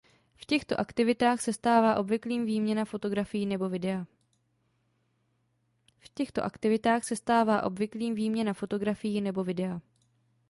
[0.35, 4.05] V těchto aktivitách se stává obvyklým výměna fotografií nebo videa.